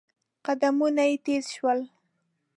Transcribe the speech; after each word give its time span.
قدمونه 0.45 1.03
يې 1.09 1.15
تېز 1.25 1.45
شول. 1.55 1.79